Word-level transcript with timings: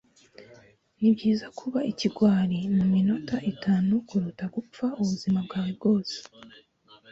Nibyiza 0.99 1.47
kuba 1.59 1.79
ikigwari 1.91 2.57
muminota 2.75 3.37
itanu 3.51 3.91
kuruta 4.07 4.45
gupfa 4.55 4.85
ubuzima 5.01 5.39
bwawe 5.45 5.71
bwose. 5.77 6.17